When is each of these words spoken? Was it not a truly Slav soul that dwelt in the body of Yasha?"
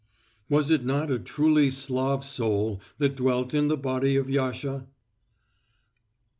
Was 0.49 0.71
it 0.71 0.83
not 0.83 1.11
a 1.11 1.19
truly 1.19 1.69
Slav 1.69 2.25
soul 2.25 2.81
that 2.97 3.15
dwelt 3.15 3.53
in 3.53 3.67
the 3.67 3.77
body 3.77 4.15
of 4.15 4.31
Yasha?" 4.31 4.87